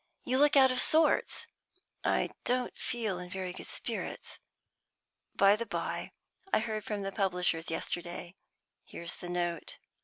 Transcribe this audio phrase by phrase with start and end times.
[0.23, 1.45] You look out of sorts."
[2.03, 4.39] "I don't feel in very good spirits.
[5.35, 6.13] By the by,
[6.51, 8.33] I heard from the publishers yesterday.
[8.83, 9.77] Here's the note."